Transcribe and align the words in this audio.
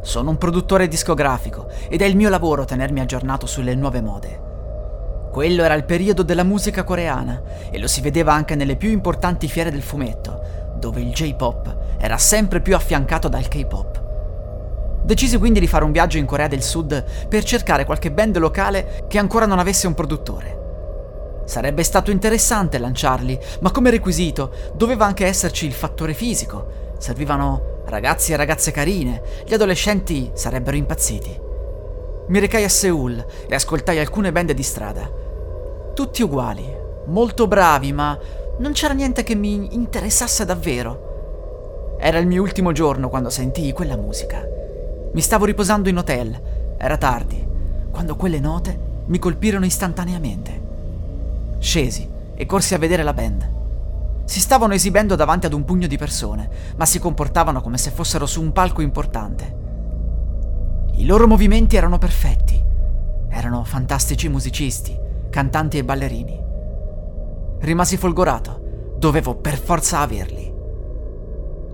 Sono 0.00 0.30
un 0.30 0.38
produttore 0.38 0.88
discografico 0.88 1.68
ed 1.88 2.02
è 2.02 2.04
il 2.04 2.16
mio 2.16 2.28
lavoro 2.28 2.64
tenermi 2.64 3.00
aggiornato 3.00 3.46
sulle 3.46 3.74
nuove 3.74 4.00
mode. 4.00 4.46
Quello 5.30 5.62
era 5.62 5.74
il 5.74 5.84
periodo 5.84 6.22
della 6.22 6.44
musica 6.44 6.84
coreana 6.84 7.42
e 7.70 7.78
lo 7.78 7.86
si 7.86 8.00
vedeva 8.00 8.32
anche 8.32 8.54
nelle 8.54 8.76
più 8.76 8.90
importanti 8.90 9.48
fiere 9.48 9.70
del 9.70 9.82
fumetto, 9.82 10.40
dove 10.76 11.00
il 11.00 11.12
J-pop 11.12 11.76
era 11.98 12.16
sempre 12.16 12.60
più 12.60 12.74
affiancato 12.74 13.28
dal 13.28 13.48
K-pop. 13.48 14.06
Decisi 15.02 15.38
quindi 15.38 15.60
di 15.60 15.66
fare 15.66 15.84
un 15.84 15.92
viaggio 15.92 16.18
in 16.18 16.26
Corea 16.26 16.48
del 16.48 16.62
Sud 16.62 17.04
per 17.28 17.44
cercare 17.44 17.84
qualche 17.84 18.10
band 18.10 18.36
locale 18.38 19.04
che 19.08 19.18
ancora 19.18 19.46
non 19.46 19.58
avesse 19.58 19.86
un 19.86 19.94
produttore. 19.94 20.56
Sarebbe 21.44 21.82
stato 21.82 22.10
interessante 22.10 22.78
lanciarli, 22.78 23.38
ma 23.60 23.70
come 23.70 23.90
requisito 23.90 24.52
doveva 24.74 25.06
anche 25.06 25.24
esserci 25.24 25.66
il 25.66 25.72
fattore 25.72 26.12
fisico. 26.14 26.92
Servivano 26.98 27.76
ragazzi 27.88 28.32
e 28.32 28.36
ragazze 28.36 28.70
carine, 28.70 29.22
gli 29.46 29.54
adolescenti 29.54 30.30
sarebbero 30.34 30.76
impazziti. 30.76 31.40
Mi 32.28 32.38
recai 32.38 32.64
a 32.64 32.68
Seoul 32.68 33.24
e 33.48 33.54
ascoltai 33.54 33.98
alcune 33.98 34.32
band 34.32 34.52
di 34.52 34.62
strada. 34.62 35.10
Tutti 35.94 36.22
uguali, 36.22 36.64
molto 37.06 37.46
bravi, 37.46 37.92
ma 37.92 38.18
non 38.58 38.72
c'era 38.72 38.94
niente 38.94 39.22
che 39.22 39.34
mi 39.34 39.74
interessasse 39.74 40.44
davvero. 40.44 41.96
Era 41.98 42.18
il 42.18 42.26
mio 42.26 42.42
ultimo 42.42 42.72
giorno 42.72 43.08
quando 43.08 43.30
sentii 43.30 43.72
quella 43.72 43.96
musica. 43.96 44.46
Mi 45.12 45.20
stavo 45.20 45.46
riposando 45.46 45.88
in 45.88 45.96
hotel, 45.96 46.40
era 46.76 46.96
tardi, 46.96 47.46
quando 47.90 48.14
quelle 48.16 48.40
note 48.40 48.78
mi 49.06 49.18
colpirono 49.18 49.64
istantaneamente. 49.64 50.60
Scesi 51.58 52.08
e 52.34 52.46
corsi 52.46 52.74
a 52.74 52.78
vedere 52.78 53.02
la 53.02 53.14
band. 53.14 53.56
Si 54.28 54.40
stavano 54.40 54.74
esibendo 54.74 55.14
davanti 55.14 55.46
ad 55.46 55.54
un 55.54 55.64
pugno 55.64 55.86
di 55.86 55.96
persone, 55.96 56.50
ma 56.76 56.84
si 56.84 56.98
comportavano 56.98 57.62
come 57.62 57.78
se 57.78 57.90
fossero 57.90 58.26
su 58.26 58.42
un 58.42 58.52
palco 58.52 58.82
importante. 58.82 59.56
I 60.96 61.06
loro 61.06 61.26
movimenti 61.26 61.76
erano 61.76 61.96
perfetti. 61.96 62.62
Erano 63.30 63.64
fantastici 63.64 64.28
musicisti, 64.28 64.94
cantanti 65.30 65.78
e 65.78 65.84
ballerini. 65.84 66.44
Rimasi 67.60 67.96
folgorato. 67.96 68.96
Dovevo 68.98 69.34
per 69.36 69.56
forza 69.56 70.00
averli. 70.00 70.52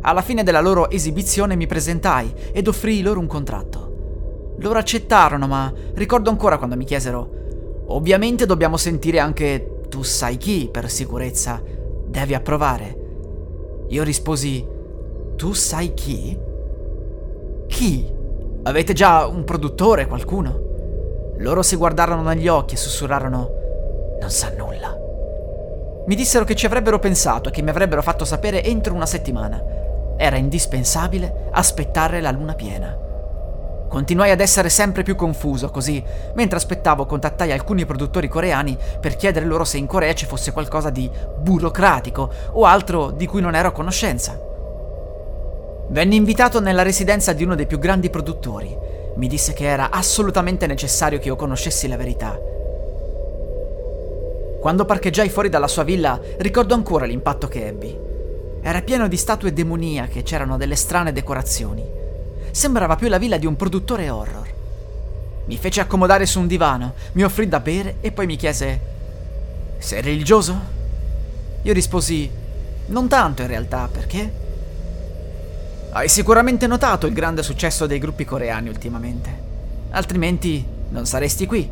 Alla 0.03 0.23
fine 0.23 0.45
della 0.45 0.61
loro 0.61 0.91
esibizione 0.91 1.57
mi 1.57 1.67
presentai 1.67 2.33
ed 2.53 2.69
offrii 2.69 3.03
loro 3.03 3.19
un 3.19 3.27
contratto. 3.27 4.55
Loro 4.59 4.79
accettarono, 4.79 5.49
ma 5.49 5.73
ricordo 5.95 6.31
ancora 6.31 6.59
quando 6.59 6.77
mi 6.77 6.85
chiesero: 6.85 7.31
Ovviamente 7.87 8.47
dobbiamo 8.47 8.77
sentire 8.77 9.19
anche 9.19 9.81
tu 9.89 10.03
sai 10.03 10.37
chi 10.37 10.69
per 10.71 10.89
sicurezza 10.89 11.83
Devi 12.15 12.33
approvare. 12.33 12.97
Io 13.89 14.05
risposi, 14.05 14.65
tu 15.35 15.53
sai 15.53 15.95
chi? 15.95 16.39
Chi? 17.67 18.09
Avete 18.63 18.93
già 18.93 19.27
un 19.27 19.43
produttore, 19.43 20.07
qualcuno? 20.07 21.33
Loro 21.39 21.63
si 21.63 21.75
guardarono 21.75 22.23
negli 22.23 22.47
occhi 22.47 22.75
e 22.75 22.77
sussurrarono, 22.77 23.51
non 24.21 24.31
sa 24.31 24.53
nulla. 24.57 24.97
Mi 26.07 26.15
dissero 26.15 26.45
che 26.45 26.55
ci 26.55 26.67
avrebbero 26.67 27.01
pensato 27.01 27.49
e 27.49 27.53
che 27.53 27.63
mi 27.63 27.71
avrebbero 27.71 28.01
fatto 28.01 28.25
sapere 28.25 28.63
entro 28.63 28.95
una 28.95 29.07
settimana. 29.07 29.61
Era 30.17 30.37
indispensabile 30.37 31.49
aspettare 31.51 32.21
la 32.21 32.31
luna 32.31 32.55
piena. 32.55 32.97
Continuai 33.95 34.33
ad 34.33 34.41
essere 34.41 34.71
sempre 34.71 35.05
più 35.05 35.15
confuso, 35.15 35.71
così, 35.71 36.03
mentre 36.35 36.57
aspettavo 36.57 37.07
contattai 37.07 37.53
alcuni 37.53 37.87
produttori 37.87 38.27
coreani 38.27 38.77
per 39.01 39.15
chiedere 39.15 39.47
loro 39.47 39.63
se 39.63 39.77
in 39.79 39.87
Corea 39.87 40.13
ci 40.15 40.27
fosse 40.27 40.51
qualcosa 40.51 40.91
di 40.91 41.09
burocratico 41.39 42.29
o 42.55 42.65
altro 42.65 43.13
di 43.13 43.25
cui 43.27 43.41
non 43.41 43.55
ero 43.55 43.69
a 43.69 43.71
conoscenza. 43.71 44.37
Venni 45.91 46.17
invitato 46.17 46.59
nella 46.59 46.83
residenza 46.83 47.33
di 47.33 47.45
uno 47.45 47.55
dei 47.55 47.69
più 47.69 47.79
grandi 47.79 48.11
produttori. 48.11 48.77
Mi 49.15 49.29
disse 49.29 49.53
che 49.53 49.67
era 49.67 49.91
assolutamente 49.91 50.67
necessario 50.67 51.21
che 51.21 51.29
io 51.29 51.37
conoscessi 51.37 51.87
la 51.87 51.97
verità. 51.97 52.37
Quando 54.59 54.85
parcheggiai 54.87 55.29
fuori 55.29 55.49
dalla 55.49 55.69
sua 55.69 55.85
villa, 55.85 56.19
ricordo 56.39 56.75
ancora 56.75 57.07
l'impatto 57.07 57.47
che 57.47 57.69
ebbi. 57.69 57.97
Era 58.61 58.83
pieno 58.83 59.07
di 59.07 59.17
statue 59.17 59.53
demoniache, 59.53 60.25
c'erano 60.25 60.57
delle 60.57 60.75
strane 60.75 61.13
decorazioni 61.13 62.03
sembrava 62.55 62.95
più 62.95 63.09
la 63.09 63.19
villa 63.19 63.37
di 63.37 63.47
un 63.47 63.57
produttore 63.57 64.09
horror. 64.09 64.55
Mi 65.47 65.57
fece 65.57 65.81
accomodare 65.81 66.25
su 66.25 66.39
un 66.39 66.47
divano, 66.47 66.95
mi 67.13 67.25
offrì 67.25 67.49
da 67.49 67.59
bere 67.59 67.97
e 68.01 68.13
poi 68.13 68.27
mi 68.27 68.37
chiese: 68.37 68.81
Sei 69.79 70.01
religioso? 70.01 70.57
Io 71.63 71.73
risposi: 71.73 72.31
Non 72.87 73.09
tanto 73.09 73.43
in 73.43 73.49
realtà, 73.49 73.89
perché? 73.91 74.43
Hai 75.91 76.09
sicuramente 76.09 76.69
notato 76.69 77.07
il 77.07 77.13
grande 77.13 77.43
successo 77.43 77.87
dei 77.87 77.99
gruppi 77.99 78.25
coreani 78.25 78.69
ultimamente. 78.69 79.43
Altrimenti 79.91 80.65
non 80.91 81.07
saresti 81.07 81.47
qui. 81.47 81.69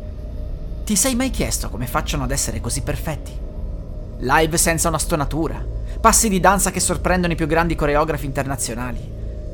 Ti 0.83 0.95
sei 0.97 1.15
mai 1.15 1.29
chiesto 1.29 1.69
come 1.69 1.87
facciano 1.87 2.25
ad 2.25 2.31
essere 2.31 2.59
così 2.59 2.81
perfetti? 2.81 3.31
Live 4.19 4.57
senza 4.57 4.89
una 4.89 4.99
stonatura, 4.99 5.65
passi 6.01 6.27
di 6.27 6.41
danza 6.41 6.71
che 6.71 6.81
sorprendono 6.81 7.31
i 7.31 7.37
più 7.37 7.47
grandi 7.47 7.73
coreografi 7.73 8.25
internazionali. 8.25 9.11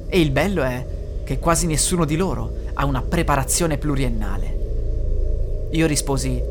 E 0.07 0.19
il 0.19 0.31
bello 0.31 0.63
è 0.63 0.97
che 1.29 1.37
quasi 1.37 1.67
nessuno 1.67 2.05
di 2.05 2.15
loro 2.15 2.51
ha 2.73 2.85
una 2.85 3.03
preparazione 3.03 3.77
pluriennale. 3.77 5.67
Io 5.69 5.85
risposi, 5.85 6.41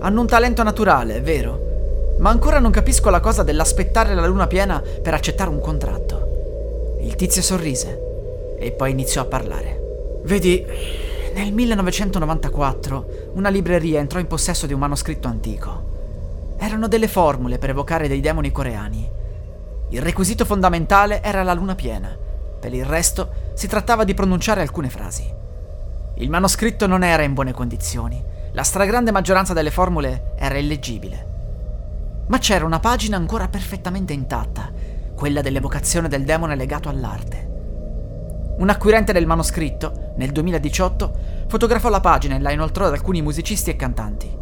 hanno 0.00 0.20
un 0.20 0.26
talento 0.26 0.64
naturale, 0.64 1.18
è 1.18 1.22
vero, 1.22 2.16
ma 2.18 2.28
ancora 2.28 2.58
non 2.58 2.72
capisco 2.72 3.10
la 3.10 3.20
cosa 3.20 3.44
dell'aspettare 3.44 4.16
la 4.16 4.26
luna 4.26 4.48
piena 4.48 4.82
per 5.00 5.14
accettare 5.14 5.50
un 5.50 5.60
contratto. 5.60 6.96
Il 7.00 7.14
tizio 7.14 7.42
sorrise 7.42 8.56
e 8.58 8.72
poi 8.72 8.90
iniziò 8.90 9.22
a 9.22 9.26
parlare. 9.26 9.80
Vedi, 10.24 10.66
nel 11.34 11.52
1994 11.52 13.30
una 13.34 13.50
libreria 13.50 14.00
entrò 14.00 14.18
in 14.18 14.26
possesso 14.26 14.66
di 14.66 14.72
un 14.72 14.80
manoscritto 14.80 15.28
antico. 15.28 15.90
Erano 16.58 16.88
delle 16.88 17.06
formule 17.06 17.58
per 17.58 17.70
evocare 17.70 18.08
dei 18.08 18.20
demoni 18.20 18.50
coreani. 18.50 19.08
Il 19.90 20.02
requisito 20.02 20.44
fondamentale 20.44 21.22
era 21.22 21.44
la 21.44 21.54
luna 21.54 21.76
piena. 21.76 22.21
Per 22.62 22.72
il 22.72 22.84
resto 22.84 23.50
si 23.54 23.66
trattava 23.66 24.04
di 24.04 24.14
pronunciare 24.14 24.60
alcune 24.60 24.88
frasi. 24.88 25.28
Il 26.14 26.30
manoscritto 26.30 26.86
non 26.86 27.02
era 27.02 27.24
in 27.24 27.34
buone 27.34 27.52
condizioni, 27.52 28.22
la 28.52 28.62
stragrande 28.62 29.10
maggioranza 29.10 29.52
delle 29.52 29.72
formule 29.72 30.34
era 30.36 30.56
illeggibile. 30.56 31.26
Ma 32.28 32.38
c'era 32.38 32.64
una 32.64 32.78
pagina 32.78 33.16
ancora 33.16 33.48
perfettamente 33.48 34.12
intatta, 34.12 34.70
quella 35.16 35.40
dell'evocazione 35.40 36.06
del 36.06 36.22
demone 36.22 36.54
legato 36.54 36.88
all'arte. 36.88 37.50
Un 38.58 38.70
acquirente 38.70 39.12
del 39.12 39.26
manoscritto, 39.26 40.12
nel 40.14 40.30
2018, 40.30 41.12
fotografò 41.48 41.88
la 41.88 41.98
pagina 41.98 42.36
e 42.36 42.40
la 42.40 42.52
inoltrò 42.52 42.86
ad 42.86 42.92
alcuni 42.92 43.22
musicisti 43.22 43.70
e 43.70 43.76
cantanti. 43.76 44.38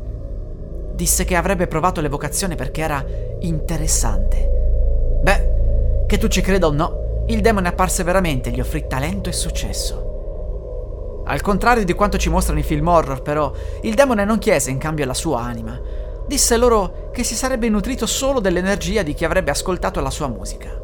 Disse 0.92 1.24
che 1.24 1.36
avrebbe 1.36 1.66
provato 1.66 2.02
l'evocazione 2.02 2.54
perché 2.54 2.82
era 2.82 3.02
interessante. 3.38 5.20
Beh, 5.22 6.04
che 6.06 6.18
tu 6.18 6.28
ci 6.28 6.42
creda 6.42 6.66
o 6.66 6.72
no, 6.72 6.99
il 7.30 7.40
demone 7.40 7.68
apparse 7.68 8.02
veramente 8.02 8.48
e 8.48 8.52
gli 8.52 8.60
offrì 8.60 8.86
talento 8.88 9.28
e 9.28 9.32
successo. 9.32 11.22
Al 11.26 11.40
contrario 11.42 11.84
di 11.84 11.92
quanto 11.92 12.18
ci 12.18 12.28
mostrano 12.28 12.58
i 12.58 12.64
film 12.64 12.88
horror, 12.88 13.22
però, 13.22 13.52
il 13.82 13.94
demone 13.94 14.24
non 14.24 14.38
chiese 14.38 14.70
in 14.70 14.78
cambio 14.78 15.06
la 15.06 15.14
sua 15.14 15.40
anima. 15.40 15.80
Disse 16.26 16.56
loro 16.56 17.10
che 17.12 17.22
si 17.22 17.36
sarebbe 17.36 17.68
nutrito 17.68 18.04
solo 18.06 18.40
dell'energia 18.40 19.02
di 19.02 19.14
chi 19.14 19.24
avrebbe 19.24 19.52
ascoltato 19.52 20.00
la 20.00 20.10
sua 20.10 20.26
musica. 20.26 20.76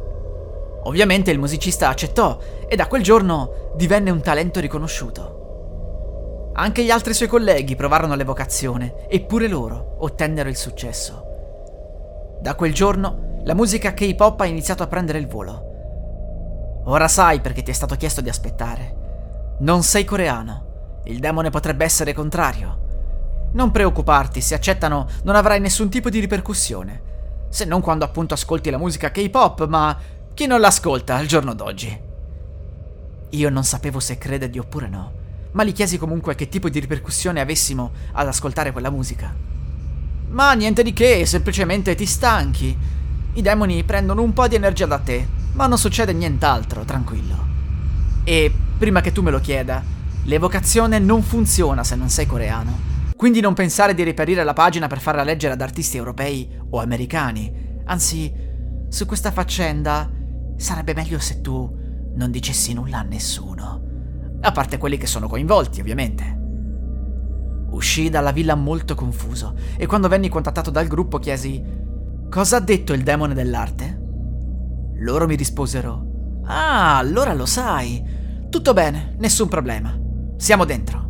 Ovviamente 0.83 1.31
il 1.31 1.39
musicista 1.39 1.89
accettò 1.89 2.37
e 2.65 2.75
da 2.77 2.87
quel 2.87 3.03
giorno 3.03 3.73
divenne 3.75 4.09
un 4.09 4.21
talento 4.21 4.61
riconosciuto. 4.61 6.51
Anche 6.53 6.83
gli 6.83 6.91
altri 6.91 7.13
suoi 7.13 7.27
colleghi 7.27 7.75
provarono 7.75 8.15
l'evocazione, 8.15 9.05
eppure 9.09 9.49
loro 9.49 9.95
ottennero 9.99 10.47
il 10.47 10.55
successo. 10.55 11.25
Da 12.39 12.55
quel 12.55 12.73
giorno 12.73 13.41
la 13.43 13.53
musica 13.53 13.93
K-pop 13.93 14.39
ha 14.39 14.45
iniziato 14.45 14.81
a 14.83 14.87
prendere 14.87 15.19
il 15.19 15.27
volo. 15.27 15.66
Ora 16.89 17.09
sai 17.09 17.41
perché 17.41 17.63
ti 17.63 17.71
è 17.71 17.73
stato 17.73 17.95
chiesto 17.95 18.21
di 18.21 18.29
aspettare. 18.29 19.55
Non 19.59 19.83
sei 19.83 20.05
coreano. 20.05 21.01
Il 21.05 21.19
demone 21.19 21.49
potrebbe 21.49 21.83
essere 21.83 22.13
contrario. 22.13 23.49
Non 23.53 23.71
preoccuparti, 23.71 24.39
se 24.39 24.55
accettano 24.55 25.07
non 25.23 25.35
avrai 25.35 25.59
nessun 25.59 25.89
tipo 25.89 26.09
di 26.09 26.19
ripercussione. 26.19 27.01
Se 27.49 27.65
non 27.65 27.81
quando 27.81 28.05
appunto 28.05 28.33
ascolti 28.33 28.69
la 28.69 28.77
musica 28.77 29.11
K-pop, 29.11 29.67
ma 29.67 29.97
chi 30.33 30.47
non 30.47 30.61
l'ascolta 30.61 31.15
al 31.15 31.25
giorno 31.25 31.53
d'oggi? 31.53 32.01
Io 33.31 33.49
non 33.49 33.63
sapevo 33.65 33.99
se 33.99 34.17
credergli 34.17 34.57
oppure 34.57 34.87
no. 34.87 35.11
ma 35.51 35.63
gli 35.63 35.73
chiesi 35.73 35.97
comunque 35.97 36.35
che 36.35 36.49
tipo 36.49 36.69
di 36.69 36.79
ripercussione 36.79 37.41
avessimo 37.41 37.91
ad 38.13 38.27
ascoltare 38.27 38.71
quella 38.71 38.91
musica. 38.91 39.33
Ma 40.29 40.53
niente 40.53 40.83
di 40.83 40.93
che, 40.93 41.25
semplicemente 41.25 41.95
ti 41.95 42.05
stanchi. 42.05 42.77
I 43.33 43.41
demoni 43.41 43.83
prendono 43.83 44.21
un 44.21 44.33
po' 44.33 44.47
di 44.47 44.55
energia 44.55 44.85
da 44.85 44.99
te, 44.99 45.27
ma 45.57 45.65
non 45.65 45.79
succede 45.79 46.13
nient'altro, 46.13 46.85
tranquillo. 46.85 47.45
E 48.23 48.53
prima 48.77 49.01
che 49.01 49.11
tu 49.11 49.23
me 49.23 49.31
lo 49.31 49.39
chieda, 49.39 49.83
l'evocazione 50.25 50.99
non 50.99 51.23
funziona 51.23 51.83
se 51.83 51.95
non 51.95 52.09
sei 52.09 52.27
coreano. 52.27 52.85
Quindi 53.15 53.41
non 53.41 53.55
pensare 53.55 53.95
di 53.95 54.03
reperire 54.03 54.43
la 54.43 54.53
pagina 54.53 54.85
per 54.85 54.99
farla 54.99 55.23
leggere 55.23 55.53
ad 55.53 55.61
artisti 55.61 55.97
europei 55.97 56.47
o 56.69 56.79
americani. 56.79 57.81
Anzi, 57.85 58.31
su 58.87 59.07
questa 59.07 59.31
faccenda 59.31 60.07
sarebbe 60.57 60.93
meglio 60.93 61.17
se 61.17 61.41
tu 61.41 61.75
non 62.13 62.29
dicessi 62.29 62.73
nulla 62.73 62.99
a 62.99 63.03
nessuno. 63.03 63.81
A 64.41 64.51
parte 64.51 64.77
quelli 64.77 64.97
che 64.97 65.07
sono 65.07 65.27
coinvolti, 65.27 65.81
ovviamente. 65.81 66.35
Uscii 67.71 68.11
dalla 68.11 68.31
villa 68.31 68.53
molto 68.53 68.93
confuso 68.93 69.55
e 69.75 69.87
quando 69.87 70.07
venni 70.07 70.29
contattato 70.29 70.69
dal 70.69 70.85
gruppo 70.85 71.17
chiesi 71.17 71.63
Cosa 72.29 72.57
ha 72.57 72.61
detto 72.61 72.93
il 72.93 73.01
demone 73.01 73.33
dell'arte? 73.33 73.96
Loro 74.99 75.27
mi 75.27 75.35
risposero 75.35 76.07
Ah, 76.47 76.97
allora 76.97 77.33
lo 77.33 77.45
sai. 77.45 78.03
Tutto 78.49 78.73
bene, 78.73 79.15
nessun 79.19 79.49
problema. 79.49 79.97
Siamo 80.37 80.63
dentro. 80.63 81.05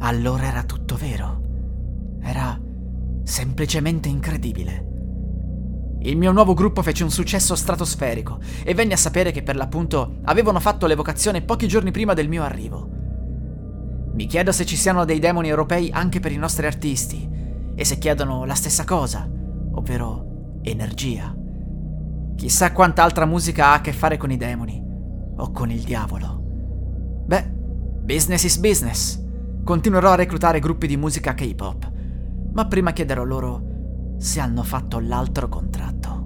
Allora 0.00 0.46
era 0.46 0.64
tutto 0.64 0.96
vero. 0.96 1.42
Era 2.20 2.60
semplicemente 3.22 4.08
incredibile. 4.08 4.88
Il 6.00 6.16
mio 6.16 6.32
nuovo 6.32 6.52
gruppo 6.52 6.82
fece 6.82 7.04
un 7.04 7.10
successo 7.10 7.54
stratosferico 7.54 8.38
e 8.64 8.74
venni 8.74 8.92
a 8.92 8.98
sapere 8.98 9.30
che 9.30 9.42
per 9.42 9.56
l'appunto 9.56 10.16
avevano 10.24 10.60
fatto 10.60 10.86
l'evocazione 10.86 11.42
pochi 11.42 11.68
giorni 11.68 11.92
prima 11.92 12.12
del 12.12 12.28
mio 12.28 12.42
arrivo. 12.42 12.90
Mi 14.12 14.26
chiedo 14.26 14.52
se 14.52 14.66
ci 14.66 14.76
siano 14.76 15.04
dei 15.04 15.20
demoni 15.20 15.48
europei 15.48 15.90
anche 15.92 16.20
per 16.20 16.32
i 16.32 16.36
nostri 16.36 16.66
artisti 16.66 17.30
e 17.74 17.84
se 17.84 17.98
chiedono 17.98 18.44
la 18.44 18.54
stessa 18.54 18.84
cosa, 18.84 19.28
ovvero 19.72 20.58
energia. 20.62 21.34
Chissà 22.36 22.72
quanta 22.72 23.02
altra 23.02 23.26
musica 23.26 23.68
ha 23.68 23.74
a 23.74 23.80
che 23.80 23.92
fare 23.92 24.16
con 24.16 24.30
i 24.30 24.36
demoni 24.36 24.82
o 25.36 25.50
con 25.50 25.70
il 25.70 25.82
diavolo. 25.82 26.42
Beh, 27.26 27.50
business 28.02 28.42
is 28.44 28.58
business. 28.58 29.22
Continuerò 29.62 30.10
a 30.10 30.16
reclutare 30.16 30.58
gruppi 30.58 30.86
di 30.86 30.96
musica 30.96 31.34
K-pop, 31.34 31.90
ma 32.52 32.66
prima 32.66 32.92
chiederò 32.92 33.24
loro 33.24 34.16
se 34.18 34.40
hanno 34.40 34.62
fatto 34.62 34.98
l'altro 35.00 35.48
contratto. 35.48 36.22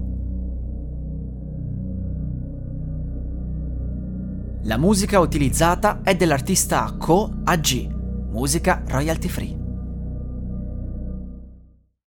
La 4.63 4.77
musica 4.77 5.19
utilizzata 5.19 6.01
è 6.03 6.15
dell'artista 6.15 6.93
Ko 6.97 7.31
AG, 7.45 7.95
musica 8.29 8.83
royalty 8.87 9.27
free. 9.29 9.68